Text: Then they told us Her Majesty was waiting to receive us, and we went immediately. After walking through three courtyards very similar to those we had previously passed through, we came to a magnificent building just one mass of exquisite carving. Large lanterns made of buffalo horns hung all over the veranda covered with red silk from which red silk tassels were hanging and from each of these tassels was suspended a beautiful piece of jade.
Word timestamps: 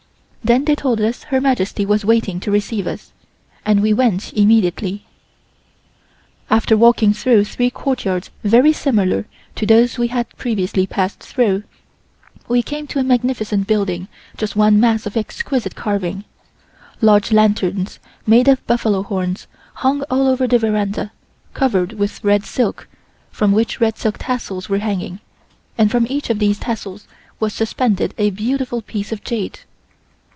Then 0.43 0.65
they 0.65 0.73
told 0.75 0.99
us 0.99 1.25
Her 1.25 1.39
Majesty 1.39 1.85
was 1.85 2.03
waiting 2.03 2.39
to 2.41 2.51
receive 2.51 2.85
us, 2.87 3.13
and 3.65 3.79
we 3.81 3.93
went 3.93 4.33
immediately. 4.33 5.05
After 6.49 6.75
walking 6.75 7.13
through 7.13 7.45
three 7.45 7.69
courtyards 7.69 8.31
very 8.43 8.73
similar 8.73 9.27
to 9.55 9.65
those 9.67 9.97
we 9.99 10.07
had 10.09 10.27
previously 10.37 10.85
passed 10.87 11.19
through, 11.21 11.63
we 12.49 12.61
came 12.63 12.85
to 12.87 12.97
a 12.99 13.03
magnificent 13.03 13.65
building 13.67 14.07
just 14.35 14.55
one 14.57 14.77
mass 14.79 15.05
of 15.05 15.15
exquisite 15.15 15.75
carving. 15.75 16.25
Large 17.01 17.31
lanterns 17.31 17.99
made 18.27 18.47
of 18.49 18.65
buffalo 18.67 19.03
horns 19.03 19.45
hung 19.75 20.01
all 20.09 20.27
over 20.27 20.47
the 20.47 20.57
veranda 20.59 21.11
covered 21.53 21.93
with 21.93 22.23
red 22.25 22.43
silk 22.45 22.87
from 23.31 23.51
which 23.53 23.79
red 23.79 23.95
silk 23.95 24.17
tassels 24.17 24.67
were 24.67 24.79
hanging 24.79 25.19
and 25.77 25.89
from 25.91 26.05
each 26.09 26.29
of 26.31 26.39
these 26.39 26.57
tassels 26.59 27.07
was 27.39 27.53
suspended 27.53 28.13
a 28.17 28.31
beautiful 28.31 28.81
piece 28.81 29.11
of 29.13 29.23
jade. 29.23 29.59